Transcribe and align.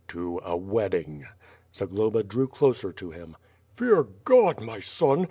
"To 0.07 0.39
a 0.43 0.57
wedding." 0.57 1.27
Zagloba 1.75 2.23
drew 2.23 2.47
closer 2.47 2.91
to 2.91 3.11
him. 3.11 3.35
"Fear 3.75 4.05
God, 4.25 4.59
my 4.59 4.79
son! 4.79 5.19